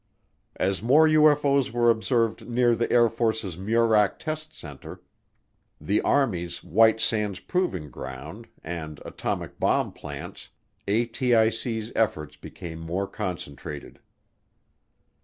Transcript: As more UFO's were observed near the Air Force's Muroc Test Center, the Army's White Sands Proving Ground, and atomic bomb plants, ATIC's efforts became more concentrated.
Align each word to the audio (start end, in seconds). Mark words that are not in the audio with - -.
As 0.55 0.81
more 0.81 1.07
UFO's 1.07 1.71
were 1.71 1.91
observed 1.91 2.49
near 2.49 2.73
the 2.73 2.91
Air 2.91 3.07
Force's 3.07 3.55
Muroc 3.55 4.17
Test 4.17 4.51
Center, 4.51 5.03
the 5.79 6.01
Army's 6.01 6.63
White 6.63 6.99
Sands 6.99 7.39
Proving 7.39 7.91
Ground, 7.91 8.47
and 8.63 8.99
atomic 9.05 9.59
bomb 9.59 9.93
plants, 9.93 10.49
ATIC's 10.87 11.91
efforts 11.95 12.35
became 12.35 12.79
more 12.79 13.05
concentrated. 13.05 13.99